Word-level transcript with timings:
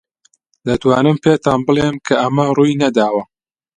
دەتوانم 0.67 1.17
پێتان 1.23 1.59
بڵێم 1.67 1.95
کە 2.05 2.13
ئەمە 2.21 2.45
ڕووی 2.57 2.79
نەداوە. 2.83 3.23